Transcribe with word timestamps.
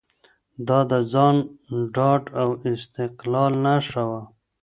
دا 0.67 0.79
د 0.91 0.93
ځان 1.11 1.35
ډاډ 1.95 2.23
او 2.41 2.49
استقلال 2.73 3.53
نښه 3.65 4.03
وه. 4.09 4.21